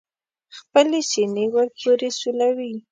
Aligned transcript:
خپلې 0.57 0.99
سینې 1.11 1.45
ور 1.53 1.67
پورې 1.79 2.09
سولوي. 2.19 2.71